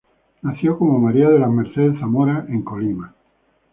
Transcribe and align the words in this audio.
Nació 0.41 0.79
como 0.79 0.97
María 0.97 1.29
de 1.29 1.37
las 1.37 1.51
Mercedes 1.51 1.99
Zamora 1.99 2.47
en 2.49 2.63
Colima. 2.63 3.13